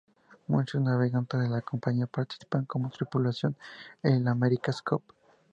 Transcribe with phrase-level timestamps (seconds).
[0.47, 3.55] Muchos navegantes de Campania participan como tripulación
[4.01, 5.03] en la America's Cup.